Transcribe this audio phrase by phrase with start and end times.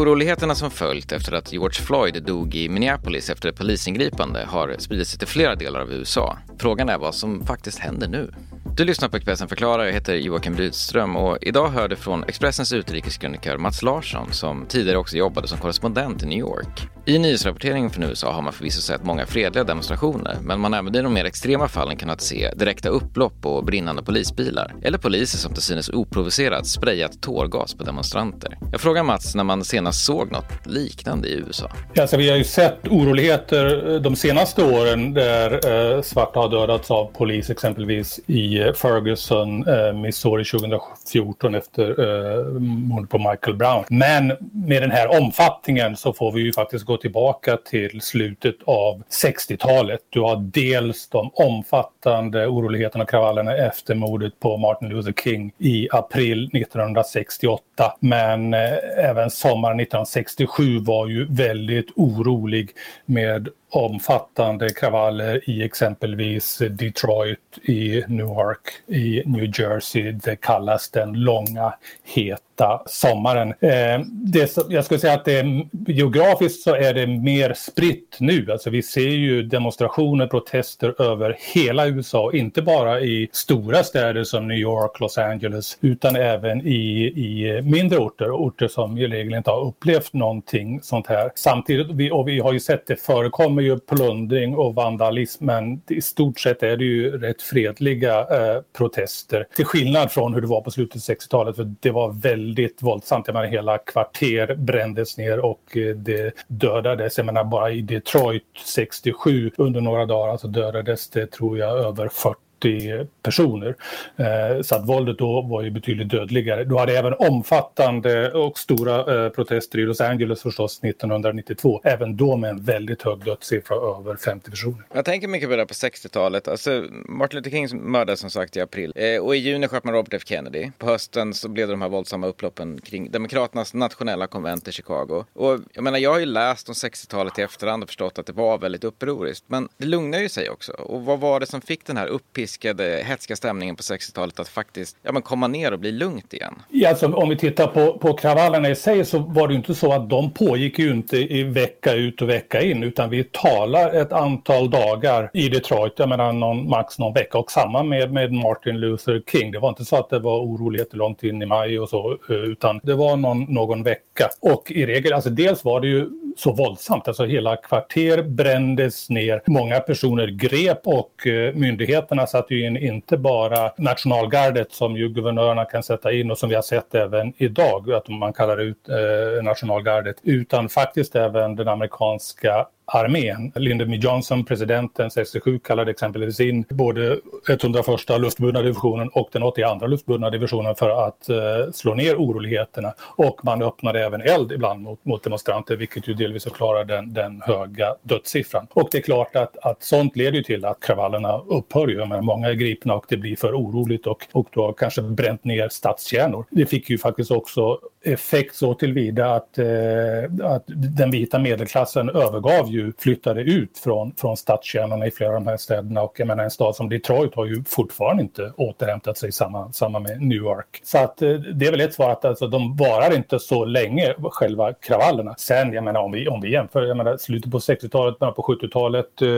[0.00, 5.08] Oroligheterna som följt efter att George Floyd dog i Minneapolis efter ett polisingripande har spridit
[5.08, 6.38] sig till flera delar av USA.
[6.58, 8.32] Frågan är vad som faktiskt händer nu.
[8.76, 9.84] Du lyssnar på Expressen förklarar.
[9.84, 14.98] Jag heter Joakim Rydström och idag hör du från Expressens utrikeskrönikör Mats Larsson som tidigare
[14.98, 16.88] också jobbade som korrespondent i New York.
[17.10, 20.94] I nyhetsrapporteringen från USA har man förvisso sett många fredliga demonstrationer men man har även
[20.94, 25.52] i de mer extrema fallen kunnat se direkta upplopp och brinnande polisbilar eller poliser som
[25.54, 28.58] till synes oprovocerat sprayat tårgas på demonstranter.
[28.72, 31.70] Jag frågar Mats när man senast såg något liknande i USA.
[32.00, 35.52] Alltså, vi har ju sett oroligheter eh, de senaste åren där
[35.96, 42.44] eh, svarta har dödats av polis exempelvis i eh, Ferguson, eh, Missouri 2014 efter eh,
[42.60, 43.84] mordet på Michael Brown.
[43.88, 49.02] Men med den här omfattningen så får vi ju faktiskt gå tillbaka till slutet av
[49.24, 50.00] 60-talet.
[50.10, 55.88] Du har dels de omfattande oroligheterna och kravallerna efter mordet på Martin Luther King i
[55.92, 57.62] april 1968.
[58.00, 58.60] Men eh,
[58.96, 62.70] även sommaren 1967 var ju väldigt orolig
[63.06, 70.12] med omfattande kravaller i exempelvis Detroit, i Newark, i New Jersey.
[70.12, 73.48] Det kallas den långa heta sommaren.
[73.48, 75.44] Eh, det, jag skulle säga att det,
[75.86, 78.52] geografiskt så är det mer spritt nu.
[78.52, 84.48] Alltså vi ser ju demonstrationer, protester över hela USA, inte bara i stora städer som
[84.48, 89.50] New York, Los Angeles, utan även i, i mindre orter, orter som i regel inte
[89.50, 91.30] har upplevt någonting sånt här.
[91.34, 95.82] Samtidigt, vi, och vi har ju sett det förekomma förekommer ju plundring och vandalism men
[95.88, 99.46] i stort sett är det ju rätt fredliga eh, protester.
[99.56, 103.26] Till skillnad från hur det var på slutet av 60-talet för det var väldigt våldsamt.
[103.26, 107.16] Jag menar hela kvarter brändes ner och eh, det dödades.
[107.16, 112.08] Jag menar bara i Detroit 67 under några dagar så dödades det tror jag över
[112.08, 113.74] 40 70 personer.
[114.16, 116.64] Eh, så att våldet då var ju betydligt dödligare.
[116.64, 121.80] Du hade även omfattande och stora eh, protester i Los Angeles förstås 1992.
[121.84, 124.84] Även då med en väldigt hög dödssiffra, över 50 personer.
[124.94, 126.48] Jag tänker mycket på det på 60-talet.
[126.48, 128.92] Alltså, Martin Luther King mördades som sagt i april.
[128.96, 130.70] Eh, och i juni sköt man Robert F Kennedy.
[130.78, 135.24] På hösten så blev det de här våldsamma upploppen kring Demokraternas nationella konvent i Chicago.
[135.32, 138.32] Och jag menar, jag har ju läst om 60-talet i efterhand och förstått att det
[138.32, 139.44] var väldigt upproriskt.
[139.46, 140.72] Men det lugnar ju sig också.
[140.72, 144.48] Och vad var det som fick den här uppiskningen piskade, hetska stämningen på 60-talet att
[144.48, 146.54] faktiskt ja, men komma ner och bli lugnt igen?
[146.68, 149.92] Ja, alltså, om vi tittar på, på kravallerna i sig så var det inte så
[149.92, 154.12] att de pågick ju inte i vecka ut och vecka in utan vi talar ett
[154.12, 158.80] antal dagar i Detroit, jag menar någon, max någon vecka och samma med, med Martin
[158.80, 159.52] Luther King.
[159.52, 162.36] Det var inte så att det var oroligheter långt in i maj och så eh,
[162.36, 164.28] utan det var någon, någon vecka.
[164.40, 166.06] Och i regel, alltså dels var det ju
[166.36, 167.08] så våldsamt.
[167.08, 169.42] Alltså hela kvarter brändes ner.
[169.46, 175.64] Många personer grep och eh, myndigheterna satte ju in inte bara nationalgardet som ju guvernörerna
[175.64, 179.42] kan sätta in och som vi har sett även idag, att man kallar ut eh,
[179.42, 183.52] nationalgardet, utan faktiskt även den amerikanska armén.
[183.54, 187.18] Lyndon B Johnson, presidenten 67, kallade exempelvis in både
[187.48, 187.86] 101
[188.18, 191.36] luftburna divisionen och den 82 luftburna divisionen för att eh,
[191.72, 192.94] slå ner oroligheterna.
[193.00, 197.42] Och man öppnade även eld ibland mot, mot demonstranter, vilket ju delvis förklarar den, den
[197.42, 198.66] höga dödssiffran.
[198.72, 202.06] Och det är klart att, att sånt leder ju till att kravallerna upphör ju.
[202.06, 205.44] Men många är gripna och det blir för oroligt och, och då har kanske bränt
[205.44, 206.44] ner stadskärnor.
[206.50, 212.68] Det fick ju faktiskt också effekt så tillvida att, eh, att den vita medelklassen övergav
[212.68, 216.44] ju, flyttade ut från, från stadskärnorna i flera av de här städerna och jag menar
[216.44, 220.80] en stad som Detroit har ju fortfarande inte återhämtat sig samma, samma med New York.
[220.82, 224.14] Så att eh, det är väl ett svar att alltså, de varar inte så länge
[224.18, 225.34] själva kravallerna.
[225.38, 228.42] Sen, jag menar om vi, om vi jämför, jag menar slutet på 60-talet, början på
[228.42, 229.28] 70-talet, eh,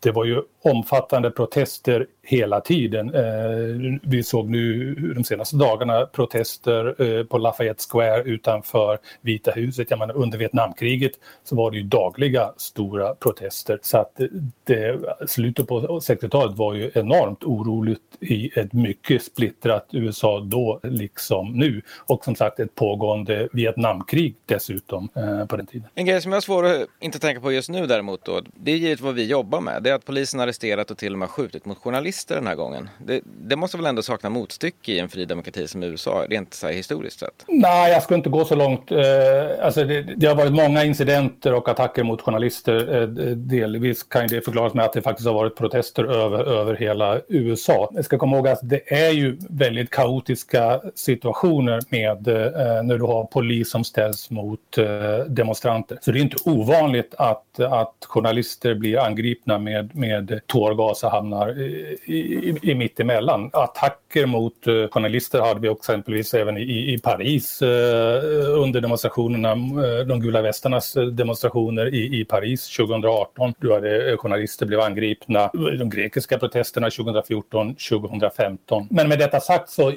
[0.00, 3.14] det var ju omfattande protester hela tiden.
[3.14, 9.90] Eh, vi såg nu de senaste dagarna protester eh, på Lafayette Square utanför Vita huset.
[9.90, 11.12] Jag menar, under Vietnamkriget
[11.44, 13.78] så var det ju dagliga stora protester.
[13.82, 14.20] Så att
[14.64, 21.52] det, slutet på 60-talet var ju enormt oroligt i ett mycket splittrat USA då liksom
[21.52, 21.82] nu.
[22.06, 25.88] Och som sagt ett pågående Vietnamkrig dessutom eh, på den tiden.
[25.94, 28.72] En grej som jag har svårt att inte tänka på just nu däremot då, det
[28.72, 29.82] är givet vad vi jobbar med.
[29.82, 32.88] Det är att polisen arresterat och till och med skjutit mot journalister den här gången.
[32.98, 36.66] Det, det måste väl ändå sakna motstycke i en fri demokrati som USA, rent så
[36.66, 37.44] här historiskt sett?
[37.48, 38.92] Nej, jag skulle inte gå så långt.
[38.92, 38.98] Eh,
[39.62, 43.02] alltså det, det, har varit många incidenter och attacker mot journalister.
[43.02, 47.20] Eh, delvis kan det förklaras med att det faktiskt har varit protester över, över hela
[47.28, 47.90] USA.
[47.94, 53.04] Jag ska komma ihåg att det är ju väldigt kaotiska situationer med eh, när du
[53.04, 54.86] har polis som ställs mot eh,
[55.28, 55.98] demonstranter.
[56.02, 61.48] Så det är inte ovanligt att, att journalister blir angripna med, med tårgas och hamnar
[62.06, 62.18] i,
[62.50, 63.50] i, i mittemellan.
[63.52, 67.68] Attack Attacker mot uh, journalister hade vi exempelvis även i, i Paris uh,
[68.62, 73.54] under demonstrationerna, uh, de gula västarnas demonstrationer i, i Paris 2018.
[73.58, 78.86] Du hade journalister blev angripna, de grekiska protesterna 2014, 2015.
[78.90, 79.92] Men med detta sagt så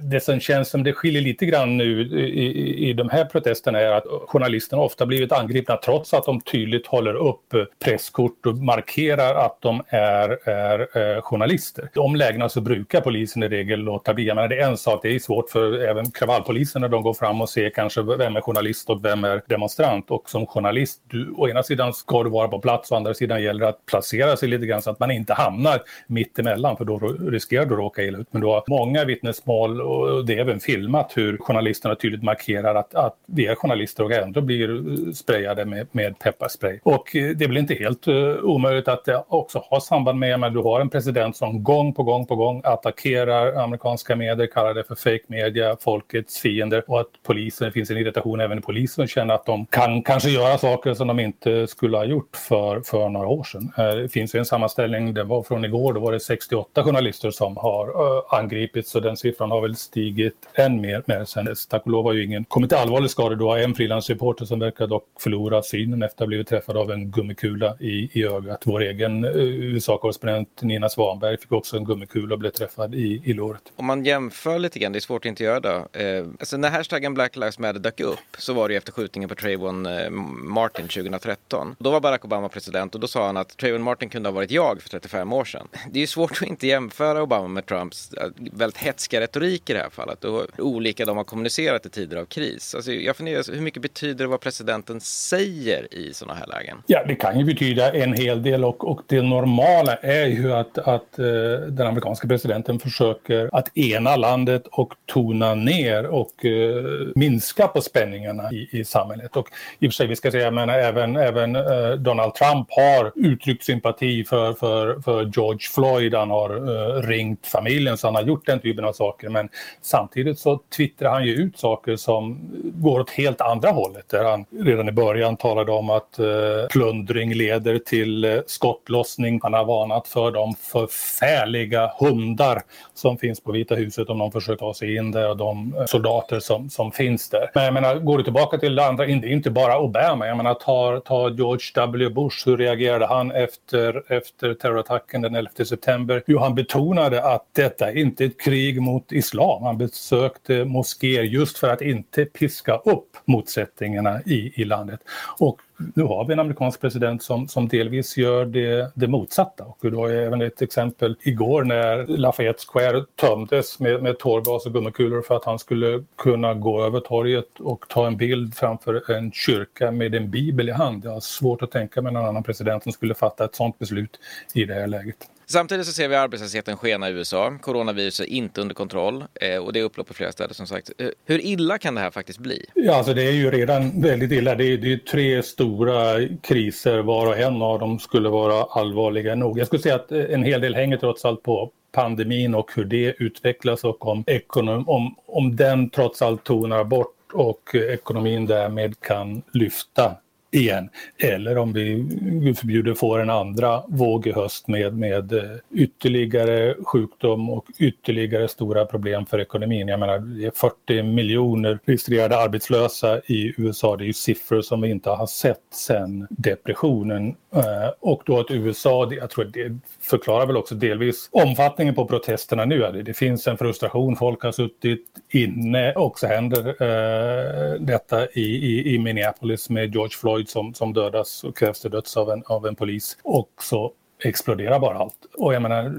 [0.00, 3.92] det som känns som det skiljer lite grann nu i, i de här protesterna är
[3.92, 9.56] att journalisterna ofta blivit angripna trots att de tydligt håller upp presskort och markerar att
[9.60, 11.88] de är, är eh, journalister.
[11.94, 14.34] De lägena så brukar polisen i regel låta bli.
[14.34, 17.40] Men det är en sak, det är svårt för även kravallpolisen när de går fram
[17.40, 20.10] och ser kanske vem är journalist och vem är demonstrant.
[20.10, 23.42] Och som journalist, du, å ena sidan ska du vara på plats, å andra sidan
[23.42, 26.84] gäller det att placera sig lite grann så att man inte hamnar mitt emellan för
[26.84, 26.98] då
[27.30, 28.28] riskerar du att råka illa ut.
[28.30, 32.94] Men du har många vittnesmål och det är även filmat hur journalisterna tydligt markerar att,
[32.94, 36.78] att vi är journalister och ändå blir sprayade med, med pepparspray.
[36.82, 40.40] Och eh, det är väl inte helt uh, omöjligt att det också har samband med
[40.40, 44.74] men du har en president som gång på gång på gång attackerar amerikanska medier, kallar
[44.74, 48.60] det för fake media, folkets fiender och att polisen, det finns en irritation även i
[48.60, 52.36] polisen och känner att de kan kanske göra saker som de inte skulle ha gjort
[52.36, 53.72] för, för några år sedan.
[53.78, 57.56] Eh, det finns en sammanställning, den var från igår, då var det 68 journalister som
[57.56, 61.02] har eh, angripits och den siffran har väl stigit än mer.
[61.06, 61.66] med sen dess.
[61.66, 63.34] Tack och lov har ju ingen kommit till allvarlig skada.
[63.34, 66.90] Du har en frilansreporter som verkar dock förlora synen efter att ha blivit träffad av
[66.90, 68.62] en gummikula i, i ögat.
[68.64, 73.32] Vår egen eh, USA-korrespondent Nina Svanberg fick också en gummikula och blev träffad i, i
[73.32, 73.62] låret.
[73.76, 75.86] Om man jämför lite grann, det är svårt att inte göra det.
[75.92, 79.34] Eh, alltså när hashtaggen Black Lives Matter dök upp så var det efter skjutningen på
[79.34, 81.76] Trayvon eh, Martin 2013.
[81.78, 84.50] Då var Barack Obama president och då sa han att Trayvon Martin kunde ha varit
[84.50, 85.68] jag för 35 år sedan.
[85.90, 89.78] Det är svårt att inte jämföra Obama med Trumps eh, väldigt hetska retorik i det
[89.78, 92.74] här fallet och hur olika de har kommunicerat i tider av kris.
[92.74, 96.82] Alltså jag funderar, hur mycket betyder det vad presidenten säger i sådana här lägen?
[96.86, 100.78] Ja, det kan ju betyda en hel del och, och det normala är ju att,
[100.78, 101.24] att uh,
[101.68, 106.84] den amerikanska presidenten försöker försöker att ena landet och tona ner och eh,
[107.14, 109.36] minska på spänningarna i, i samhället.
[109.36, 113.12] Och i och för sig, vi ska säga, men även, även eh, Donald Trump har
[113.14, 116.14] uttryckt sympati för, för, för George Floyd.
[116.14, 119.28] Han har eh, ringt familjen, så han har gjort den typen av saker.
[119.28, 119.48] Men
[119.82, 124.08] samtidigt så twittrar han ju ut saker som går åt helt andra hållet.
[124.08, 126.26] Där han redan i början talade om att eh,
[126.70, 129.40] plundring leder till eh, skottlossning.
[129.42, 132.62] Han har varnat för de förfärliga hundar
[132.98, 135.84] som finns på Vita huset om de försöker ta sig in där och de eh,
[135.84, 137.50] soldater som, som finns där.
[137.54, 140.26] Men jag menar, går du tillbaka till det andra, det är inte bara Obama.
[140.26, 145.50] Jag menar, ta, ta George W Bush, hur reagerade han efter, efter terrorattacken den 11
[145.64, 146.22] september?
[146.26, 149.62] Jo, han betonade att detta är inte ett krig mot islam.
[149.62, 155.00] Han besökte moskéer just för att inte piska upp motsättningarna i, i landet.
[155.38, 155.60] Och
[155.94, 159.64] nu har vi en amerikansk president som, som delvis gör det, det motsatta.
[159.64, 164.72] Och du har även ett exempel igår när Lafayette Square tömdes med, med tårgas och
[164.72, 169.32] gummikulor för att han skulle kunna gå över torget och ta en bild framför en
[169.32, 171.04] kyrka med en bibel i hand.
[171.04, 174.18] Jag har svårt att tänka mig någon annan president som skulle fatta ett sådant beslut
[174.54, 175.16] i det här läget.
[175.50, 177.58] Samtidigt så ser vi arbetslösheten skena i USA.
[177.60, 180.90] Coronaviruset är inte under kontroll eh, och det är upplopp i flera städer som sagt.
[180.98, 182.64] Eh, hur illa kan det här faktiskt bli?
[182.74, 184.54] Ja, alltså det är ju redan väldigt illa.
[184.54, 189.34] Det är, det är tre stora kriser var och en av dem skulle vara allvarliga
[189.34, 189.58] nog.
[189.58, 192.84] Jag skulle säga att eh, en hel del hänger trots allt på pandemin och hur
[192.84, 199.00] det utvecklas och om, ekonom, om, om den trots allt tonar bort och ekonomin därmed
[199.00, 200.16] kan lyfta
[200.50, 200.90] igen.
[201.18, 205.42] Eller om vi, gud förbjuder, får en andra våg i höst med, med eh,
[205.74, 209.88] ytterligare sjukdom och ytterligare stora problem för ekonomin.
[209.88, 213.96] Jag menar, det är 40 miljoner registrerade arbetslösa i USA.
[213.96, 217.34] Det är ju siffror som vi inte har sett sedan depressionen.
[217.54, 222.64] Eh, och då att USA, jag tror det förklarar väl också delvis omfattningen på protesterna
[222.64, 223.02] nu.
[223.02, 228.94] Det finns en frustration, folk har suttit inne och så händer eh, detta i, i,
[228.94, 232.66] i Minneapolis med George Floyd som, som dödas och krävs till döds av en, av
[232.66, 233.18] en polis.
[233.22, 233.92] Och så
[234.24, 235.26] exploderar bara allt.
[235.34, 235.94] Och jag menar,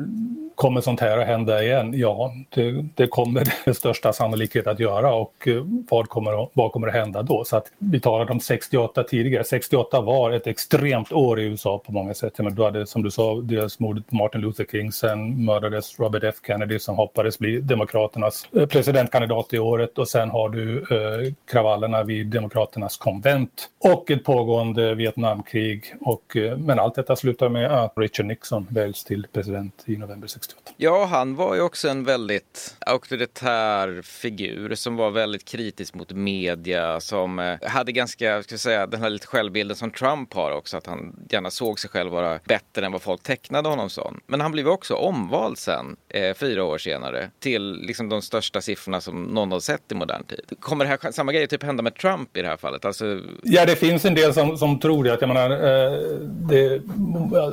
[0.60, 1.94] kommer sånt här att hända igen?
[1.96, 6.88] Ja, det, det kommer det största sannolikhet att göra och eh, vad kommer, vad kommer
[6.88, 7.44] att hända då?
[7.44, 9.44] Så att vi talade om 68 tidigare.
[9.44, 12.38] 68 var ett extremt år i USA på många sätt.
[12.38, 16.24] Men du hade, som du sa, dels mordet på Martin Luther King, sen mördades Robert
[16.24, 21.34] F Kennedy som hoppades bli Demokraternas eh, presidentkandidat i året och sen har du eh,
[21.52, 25.84] kravallerna vid Demokraternas konvent och ett pågående Vietnamkrig.
[26.02, 30.28] Och, eh, men allt detta slutar med att Richard Nixon väljs till president i november
[30.28, 30.60] 68.
[30.60, 30.74] 1968.
[30.78, 37.00] Ja, han var ju också en väldigt auktoritär figur som var väldigt kritisk mot media,
[37.00, 40.78] som eh, hade ganska, ska jag säga, den här lite självbilden som Trump har också,
[40.78, 44.20] att han gärna såg sig själv vara bättre än vad folk tecknade honom som.
[44.28, 49.02] Men han blev också omvald sen, eh, fyra år senare, till liksom de största siffrorna
[49.02, 50.46] som någon har sett i modern tid.
[50.60, 52.86] Kommer det här, samma grej typ hända med Trump i det här fallet?
[52.86, 53.22] Alltså...
[53.44, 55.14] Ja, det finns en del som, som tror det.
[55.14, 56.82] Att, jag menar, eh, det,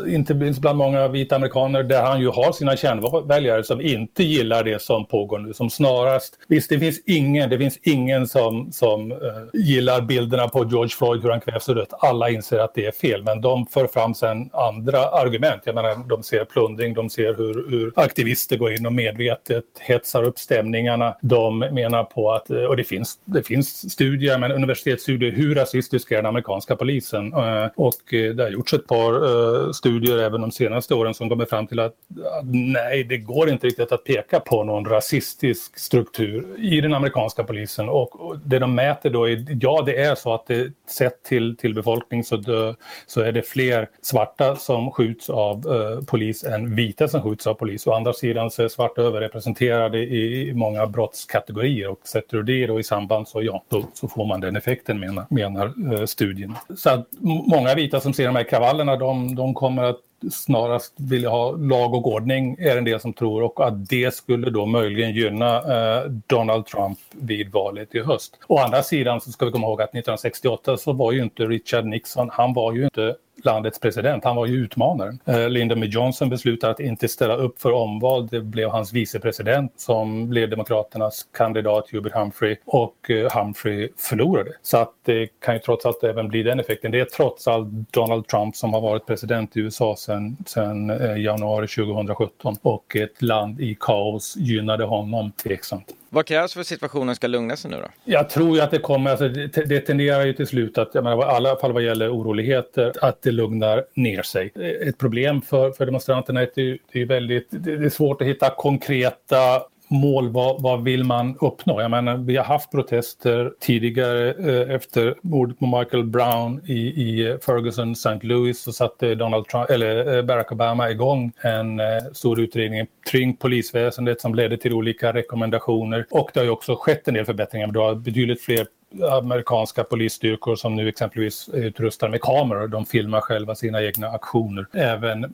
[0.09, 4.65] inte finns bland många vita amerikaner där han ju har sina kärnväljare som inte gillar
[4.65, 5.55] det som pågår nu.
[5.55, 9.19] Som snarast, visst det finns ingen, det finns ingen som, som uh,
[9.53, 11.93] gillar bilderna på George Floyd hur han kvävs och dött.
[11.99, 15.63] Alla inser att det är fel men de för fram sen andra argument.
[15.65, 20.23] Jag menar de ser plundring, de ser hur, hur aktivister går in och medvetet hetsar
[20.23, 21.17] upp stämningarna.
[21.23, 26.11] De menar på att, eh, och det finns, det finns studier, men universitetsstudier, hur rasistisk
[26.11, 27.35] är den amerikanska polisen?
[27.35, 31.45] Uh, och det har gjorts ett par uh, studier även de senaste åren som kommer
[31.45, 31.93] fram till att,
[32.39, 37.45] att nej, det går inte riktigt att peka på någon rasistisk struktur i den amerikanska
[37.45, 37.89] polisen.
[37.89, 41.57] Och, och det de mäter då är, ja det är så att det sett till,
[41.57, 42.75] till befolkning så, dö,
[43.07, 47.55] så är det fler svarta som skjuts av eh, polis än vita som skjuts av
[47.55, 47.87] polis.
[47.87, 52.67] Å andra sidan så är svarta överrepresenterade i, i många brottskategorier och sätter du det
[52.67, 56.55] då i samband så ja, då, så får man den effekten menar, menar eh, studien.
[56.77, 57.07] Så att
[57.47, 60.01] många vita som ser de här kravallerna de, de kommer att
[60.31, 64.51] snarast vilja ha lag och ordning är en del som tror och att det skulle
[64.51, 68.39] då möjligen gynna eh, Donald Trump vid valet i höst.
[68.47, 71.85] Å andra sidan så ska vi komma ihåg att 1968 så var ju inte Richard
[71.85, 74.25] Nixon, han var ju inte landets president.
[74.25, 75.19] Han var ju utmanaren.
[75.25, 78.27] Eh, Lyndon B Johnson beslutade att inte ställa upp för omval.
[78.27, 84.53] Det blev hans vicepresident som blev Demokraternas kandidat Hubert Humphrey och eh, Humphrey förlorade.
[84.63, 86.91] Så att det kan ju trots allt även bli den effekten.
[86.93, 91.67] Det är trots allt Donald Trump som har varit president i USA sedan eh, januari
[91.67, 95.93] 2017 och ett land i kaos gynnade honom tveksamt.
[96.11, 97.89] Vad krävs för att situationen ska lugna sig nu då?
[98.05, 101.05] Jag tror ju att det kommer, alltså, det, det tenderar ju till slut att, jag
[101.05, 104.53] menar, i alla fall vad gäller oroligheter, att det lugnar ner sig.
[104.89, 108.29] Ett problem för, för demonstranterna är att det, det är väldigt, det är svårt att
[108.29, 111.81] hitta konkreta mål, vad, vad vill man uppnå?
[111.81, 117.39] Jag menar, vi har haft protester tidigare eh, efter mordet på Michael Brown i, i
[117.47, 118.19] Ferguson, St.
[118.23, 123.37] Louis, så satte Donald Trump, eller eh, Barack Obama igång en eh, stor utredning kring
[123.37, 126.07] polisväsendet som ledde till olika rekommendationer.
[126.11, 127.67] Och det har ju också skett en del förbättringar.
[127.67, 128.67] Det har betydligt fler
[129.11, 132.69] amerikanska polisstyrkor som nu exempelvis utrustar med kameror.
[132.69, 134.67] De filmar själva sina egna aktioner.
[134.73, 135.31] Även eh,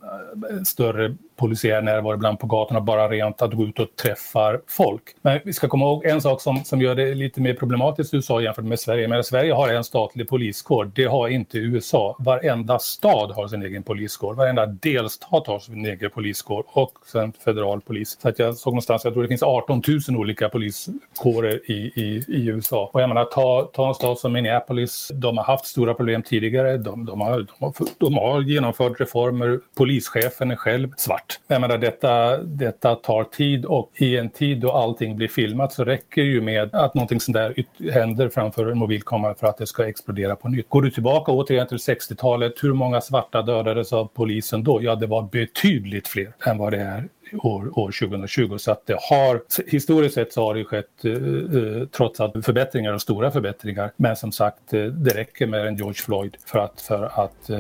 [0.65, 5.03] större polisiär närvaro ibland på gatorna, bara rent att gå ut och träffa folk.
[5.23, 8.17] Men vi ska komma ihåg en sak som, som gör det lite mer problematiskt i
[8.17, 9.09] USA jämfört med Sverige.
[9.09, 12.17] Men Sverige har en statlig poliskår, det har inte USA.
[12.19, 17.81] Varenda stad har sin egen poliskår, varenda delstat har sin egen poliskår och sen federal
[17.81, 18.19] polis.
[18.23, 22.25] Så att jag såg någonstans, jag tror det finns 18 000 olika poliskårer i, i,
[22.29, 22.91] i USA.
[22.93, 26.77] Och jag menar, ta, ta en stad som Minneapolis, de har haft stora problem tidigare,
[26.79, 31.79] de, de, har, de, har, de har genomfört reformer, polischefen är själv svart jag menar,
[31.79, 36.41] detta, detta tar tid och i en tid då allting blir filmat så räcker ju
[36.41, 40.49] med att någonting sånt där händer framför en mobilkamera för att det ska explodera på
[40.49, 40.69] nytt.
[40.69, 44.83] Går du tillbaka återigen till 60-talet, hur många svarta dödades av polisen då?
[44.83, 48.59] Ja, det var betydligt fler än vad det är år, år 2020.
[48.59, 52.93] Så att det har, historiskt sett så har det skett eh, eh, trots allt förbättringar
[52.93, 53.93] och stora förbättringar.
[53.97, 57.59] Men som sagt, eh, det räcker med en George Floyd för att, för att eh,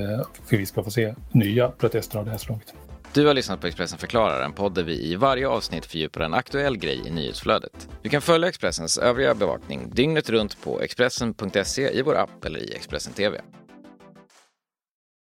[0.48, 2.74] för vi ska få se nya protester av det här slaget.
[3.14, 6.34] Du har lyssnat på Expressen förklarar, en podd där vi i varje avsnitt fördjupar en
[6.34, 7.88] aktuell grej i nyhetsflödet.
[8.02, 12.74] Du kan följa Expressens övriga bevakning dygnet runt på Expressen.se i vår app eller i
[12.74, 13.40] Expressen TV.